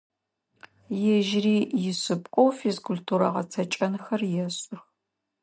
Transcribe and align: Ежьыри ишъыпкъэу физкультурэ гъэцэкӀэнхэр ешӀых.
Ежьыри 1.15 1.57
ишъыпкъэу 1.89 2.49
физкультурэ 2.59 3.27
гъэцэкӀэнхэр 3.33 4.21
ешӀых. 4.45 4.83